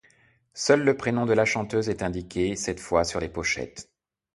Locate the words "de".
1.27-1.33